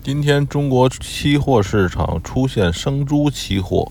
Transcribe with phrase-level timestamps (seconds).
[0.00, 3.90] 今天中国期货市场出现生猪期货，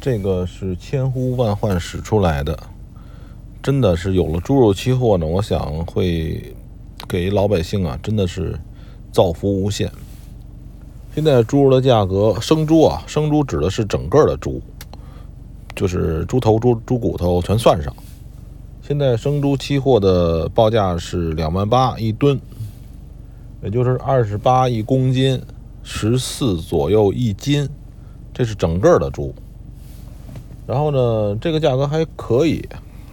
[0.00, 2.58] 这个是千呼万唤始出来的，
[3.62, 6.54] 真的是有了猪肉期货呢，我想会
[7.06, 8.58] 给老百姓啊，真的是
[9.12, 9.90] 造福无限。
[11.14, 14.62] 现在猪肉的价格，生猪啊，生猪指的是整个的猪，
[15.74, 17.94] 就是猪头、猪猪骨头全算上。
[18.80, 22.40] 现在生猪期货的报价是两万八一吨。
[23.62, 25.40] 也就是二十八一公斤，
[25.82, 27.68] 十四左右一斤，
[28.32, 29.34] 这是整个的猪。
[30.66, 32.66] 然后呢，这个价格还可以，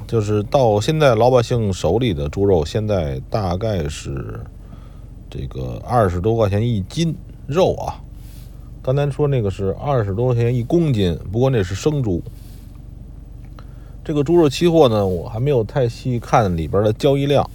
[0.07, 4.39] 就是到现在老百姓手里的猪肉，现在大概是
[5.29, 7.15] 这个二十多块钱一斤
[7.47, 7.99] 肉啊。
[8.81, 12.21] 刚才说那个是二十多块钱一公斤，不过那是生猪。
[14.05, 17.49] 这个猪肉期货呢，我还没有太细看里边的交易量。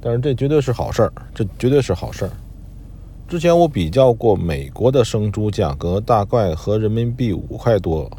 [0.00, 2.30] 但是这绝对是好事儿，这绝对是好事儿。
[3.28, 8.10] 之前我比较过美国的生猪价格，大概和人民币五块多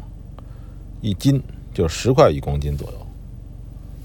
[1.00, 1.42] 一斤，
[1.74, 2.94] 就十块一公斤左右。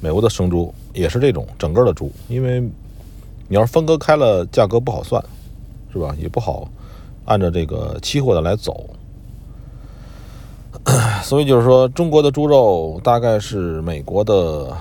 [0.02, 2.60] 美国的生猪也是这种整个的猪，因为
[3.48, 5.24] 你要分割开了，价格不好算，
[5.94, 6.16] 是吧？
[6.20, 6.68] 也不好
[7.26, 8.90] 按照这个期货的来走。
[11.24, 14.76] 所以就是说，中国的猪肉大概是美国的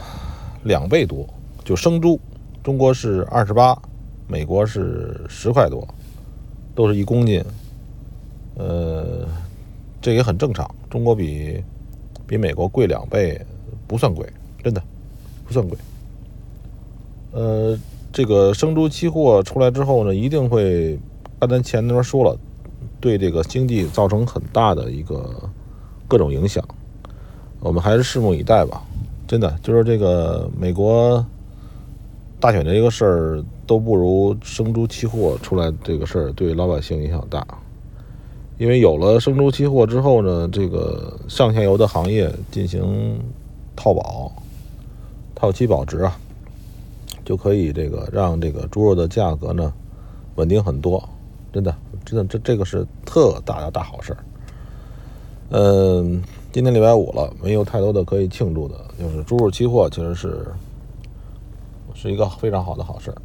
[0.64, 1.24] 两倍多，
[1.64, 2.18] 就生猪。
[2.66, 3.80] 中国是二十八，
[4.26, 5.86] 美国是十块多，
[6.74, 7.40] 都是一公斤。
[8.56, 9.24] 呃，
[10.02, 10.68] 这也很正常。
[10.90, 11.62] 中国比
[12.26, 13.40] 比美国贵两倍，
[13.86, 14.26] 不算贵，
[14.64, 14.82] 真的
[15.46, 15.78] 不算贵。
[17.30, 17.78] 呃，
[18.12, 20.98] 这个生猪期货出来之后呢，一定会
[21.38, 22.36] 刚才前面说了，
[22.98, 25.48] 对这个经济造成很大的一个
[26.08, 26.66] 各种影响。
[27.60, 28.82] 我们还是拭目以待吧。
[29.28, 31.24] 真的，就是这个美国。
[32.38, 37.44] 大选这个事儿都不如生猪期货出来这个事儿对老百姓影响大，
[38.58, 43.18] 因为有了生猪期货之后呢，这个上下游的行业进行
[43.74, 44.30] 套保、
[45.34, 46.14] 套期保值啊，
[47.24, 49.72] 就可以这个让这个猪肉的价格呢
[50.34, 51.02] 稳定很多，
[51.52, 51.74] 真的，
[52.04, 54.18] 真的这这个是特大的大好事儿。
[55.48, 56.22] 嗯，
[56.52, 60.46] 今天礼拜五了，没有太多的可以庆祝的，就是猪肉期货其实是。
[61.96, 63.16] 是一个非常好的好事儿。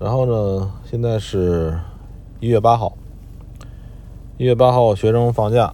[0.00, 1.78] 然后呢，现在是
[2.40, 2.96] 一月八号，
[4.38, 5.70] 一月八号学生放假，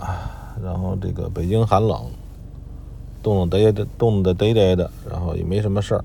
[0.62, 2.04] 然后这个北京寒冷，
[3.22, 6.04] 冻得得冻得得得的，然后也没什么事儿。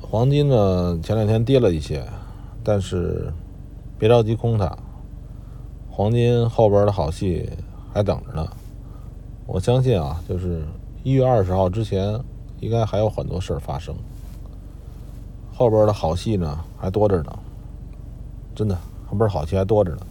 [0.00, 2.04] 黄金呢，前两天跌了一些，
[2.64, 3.32] 但是
[3.98, 4.76] 别着急空它，
[5.88, 7.48] 黄金后边的好戏
[7.94, 8.46] 还等着呢。
[9.46, 10.64] 我相信啊，就是
[11.04, 12.20] 一月二十号之前，
[12.60, 13.94] 应该还有很多事儿发生。
[15.56, 17.38] 后边的好戏呢还多着呢，
[18.54, 20.06] 真的后边好戏还多着呢。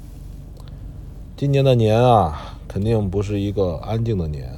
[1.37, 4.51] 今年的年啊，肯定不是一个安静的年，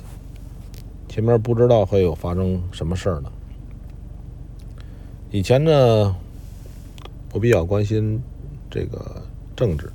[1.09, 3.29] 前面不知道会有发生什么事儿呢。
[5.29, 6.15] 以前呢，
[7.33, 8.21] 我比较关心
[8.71, 9.21] 这个
[9.57, 9.91] 政治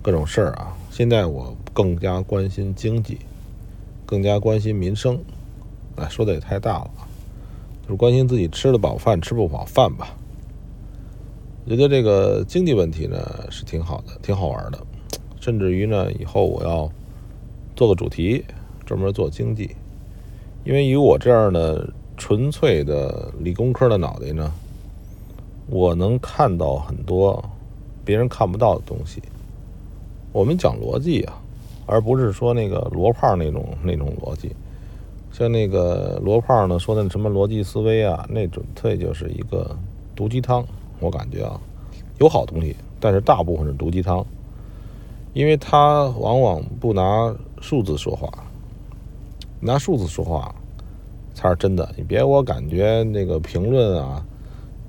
[0.00, 3.18] 各种事儿啊，现在我更加关心经济，
[4.06, 5.20] 更加关心民生。
[5.96, 6.90] 哎，说的也太大了。
[7.82, 10.16] 就是关心自己吃得饱饭吃不饱饭吧。
[11.68, 14.78] 觉得这个经济问题呢是挺好的，挺好玩的，
[15.40, 16.90] 甚至于呢以后我要
[17.76, 18.44] 做个主题
[18.84, 19.70] 专门做经济，
[20.64, 24.52] 因为以我这样的纯粹的理工科的脑袋呢，
[25.68, 27.42] 我能看到很多
[28.04, 29.22] 别人看不到的东西。
[30.32, 31.40] 我们讲逻辑啊，
[31.86, 34.50] 而不是说那个罗胖那种那种逻辑。
[35.32, 39.74] 像那个罗胖呢说的什么逻辑思维啊，那种粹就是一个
[40.14, 40.64] 毒鸡汤。
[41.00, 41.58] 我感觉啊，
[42.20, 44.24] 有好东西，但是大部分是毒鸡汤，
[45.32, 48.30] 因为他往往不拿数字说话，
[49.58, 50.54] 拿数字说话
[51.34, 51.92] 才是真的。
[51.96, 54.24] 你别我感觉那个评论啊，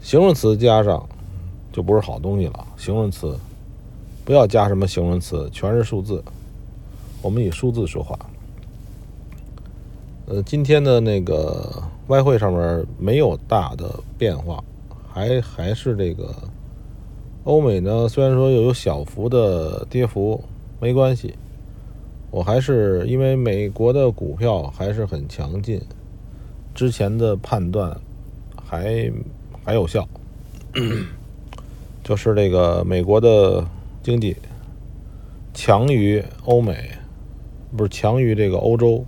[0.01, 1.03] 形容词加上
[1.71, 2.67] 就不是好东西了。
[2.77, 3.35] 形容词
[4.25, 6.23] 不要加什么形容词，全是数字。
[7.21, 8.19] 我们以数字说话。
[10.25, 14.63] 呃，今天的那个外汇上面没有大的变化，
[15.11, 16.33] 还还是这个
[17.43, 18.07] 欧美呢。
[18.07, 20.41] 虽然说有小幅的跌幅，
[20.79, 21.35] 没关系，
[22.31, 25.81] 我还是因为美国的股票还是很强劲，
[26.73, 27.99] 之前的判断
[28.55, 29.11] 还
[29.61, 30.07] 还有效，
[32.01, 33.67] 就是这个美国的
[34.01, 34.37] 经济
[35.53, 36.91] 强于欧美，
[37.75, 39.05] 不是强于这个欧洲。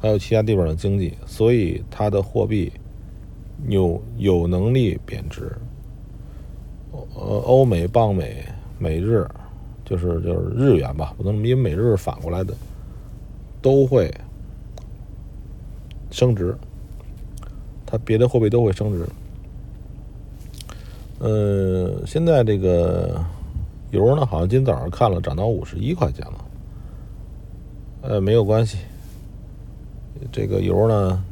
[0.00, 2.72] 还有其他地方的经济，所以它的货币
[3.68, 5.52] 有有能力贬值。
[6.92, 8.44] 呃欧美、棒美、
[8.78, 9.26] 美日，
[9.84, 12.54] 就是就是日元吧，不能因为美日反过来的，
[13.60, 14.12] 都会
[16.10, 16.56] 升值。
[17.86, 19.06] 它别的货币都会升值。
[21.18, 23.22] 呃，现在这个
[23.90, 26.44] 油呢，好像今早上看了涨到五十一块钱了。
[28.02, 28.78] 呃，没有关系。
[30.32, 31.24] 这个油呢，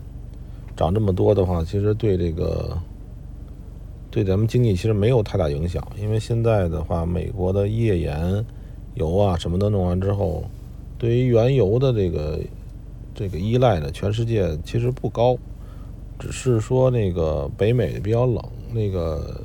[0.77, 2.77] 涨这么多的话，其实对这个
[4.11, 8.45] 对咱们经济其实没有太大影响，因为现在的话，美国的页岩
[8.95, 10.45] 油啊什么的弄完之后，
[10.99, 12.39] 对于原油的这个
[13.15, 15.37] 这个依赖呢，全世界其实不高，
[16.19, 18.43] 只是说那个北美比较冷，
[18.73, 19.41] 那个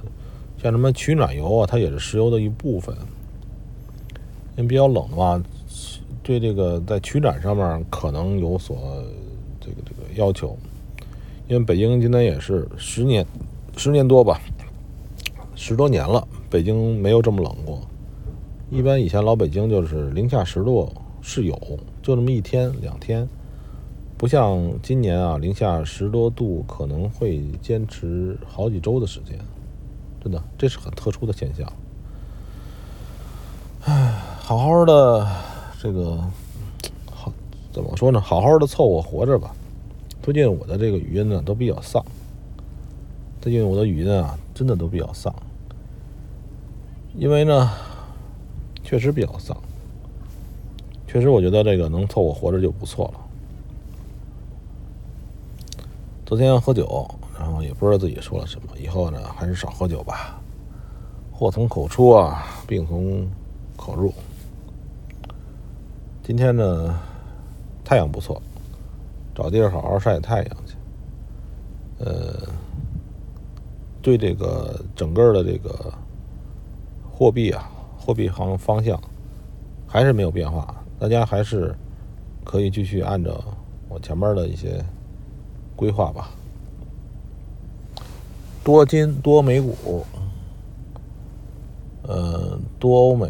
[0.62, 2.96] 像什么取暖油啊，它也是石油的一部分，
[4.56, 5.42] 因为比较冷的话。
[6.25, 9.04] 对这个在取暖上面可能有所
[9.63, 10.57] 这个这个要求，
[11.48, 13.25] 因为北京今天也是十年
[13.77, 14.42] 十年多吧，
[15.56, 17.80] 十多年了，北京没有这么冷过。
[18.69, 21.57] 一般以前老北京就是零下十度是有，
[22.01, 23.27] 就那么一天两天，
[24.18, 29.39] 不像今年啊，零下十多度可能会坚持好几周的时间，
[30.21, 31.71] 真的这是很特殊的现象。
[33.86, 35.25] 唉，好好的。
[35.80, 36.18] 这个
[37.74, 38.22] 怎么说呢？
[38.22, 39.52] 好好的凑合活着吧。
[40.22, 42.06] 最近我的这个语音呢都比较丧。
[43.42, 45.34] 最近我的语音啊真的都比较丧，
[47.16, 47.72] 因为呢
[48.84, 49.58] 确实比较丧。
[51.08, 53.20] 确实我觉得这个能凑合活着就不错了。
[56.25, 57.10] 昨天喝酒，
[57.40, 58.68] 然后也不知道自己说了什么。
[58.80, 60.40] 以后呢还是少喝酒吧。
[61.31, 63.28] 祸从口出啊，病从
[63.75, 64.14] 口入。
[66.24, 66.98] 今天呢，
[67.84, 68.42] 太阳不错，
[69.36, 70.76] 找地儿好好晒太阳去。
[72.00, 72.48] 呃，
[74.02, 75.94] 对这个整个的这个
[77.12, 79.00] 货币啊，货币行方向
[79.88, 81.76] 还是没有变化，大家还是
[82.44, 83.44] 可以继续按照
[83.90, 84.84] 我前面的一些
[85.76, 86.30] 规划吧。
[88.64, 90.06] 多金多美股，
[92.04, 93.30] 呃，多欧美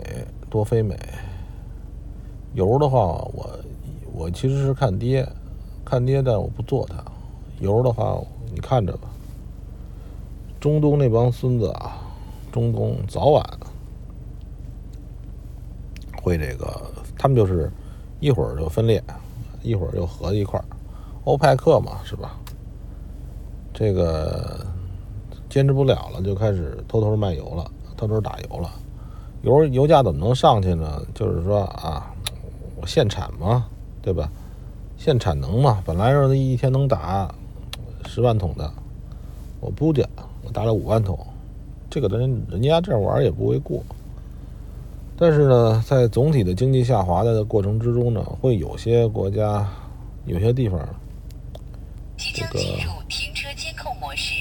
[0.49, 0.97] 多非美。
[2.53, 2.99] 油的话，
[3.33, 3.49] 我
[4.15, 5.27] 我其实是看跌，
[5.83, 7.03] 看跌，但我不做它。
[7.59, 8.21] 油的话，
[8.53, 9.09] 你看着吧。
[10.59, 11.97] 中东那帮孙子啊，
[12.51, 13.43] 中东早晚
[16.21, 16.79] 会这个，
[17.17, 17.71] 他们就是
[18.19, 19.03] 一会儿就分裂，
[19.61, 20.65] 一会儿又合一块儿。
[21.25, 22.39] 欧派克嘛，是吧？
[23.73, 24.65] 这个
[25.49, 28.69] 坚持不了了，就开始偷偷卖油了，偷偷打油了。
[29.41, 31.01] 油油价怎么能上去呢？
[31.15, 32.09] 就是说啊。
[32.75, 33.65] 我限产嘛，
[34.03, 34.29] 对吧？
[34.97, 37.33] 限产能嘛，本来说一天能打
[38.05, 38.71] 十万桶的，
[39.59, 40.07] 我不加，
[40.43, 41.17] 我打了五万桶，
[41.89, 43.81] 这个人人家这样玩也不为过。
[45.17, 49.67] 但是呢，在总体的经济下滑的过程之中呢，会有些国家、
[50.25, 50.79] 有些地方，
[52.17, 52.59] 这个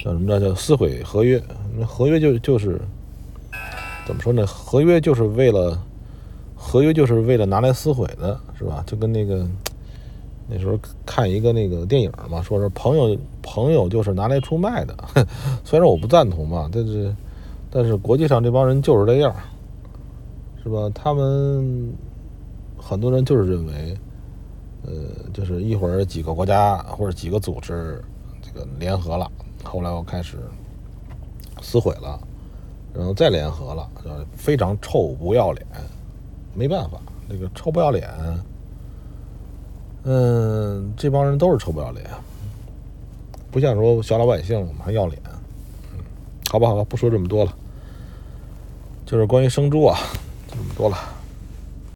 [0.05, 0.41] 叫什么着？
[0.41, 1.43] 叫撕毁合约。
[1.77, 2.81] 那合约就就是
[4.07, 4.47] 怎么说呢？
[4.47, 5.81] 合约就是为了。
[6.65, 8.85] 合约就是为了拿来撕毁的，是吧？
[8.87, 9.45] 就跟那个
[10.49, 14.97] 那时候看一个那个电影嘛，说是朋友朋友就是拿来出卖的。
[15.65, 17.15] 虽然我不赞同嘛，但是
[17.69, 19.35] 但是国际上这帮人就是这样，
[20.63, 20.89] 是吧？
[20.95, 21.93] 他们
[22.79, 23.99] 很多人就是认为，
[24.87, 24.93] 呃，
[25.35, 28.01] 就是一会儿几个国家或者几个组织
[28.41, 29.31] 这个联合了，
[29.65, 30.39] 后来又开始
[31.61, 32.19] 撕毁了，
[32.95, 33.89] 然后再联合了，
[34.33, 35.67] 非常臭不要脸。
[36.55, 38.09] 没办法，那个臭不要脸，
[40.05, 42.05] 嗯，这帮人都是臭不要脸，
[43.51, 45.21] 不像说小老百姓我们还要脸，
[45.93, 45.99] 嗯，
[46.51, 47.55] 好吧，好吧，不说这么多了，
[49.07, 49.99] 就是关于生猪啊，
[50.49, 50.97] 就这么多了。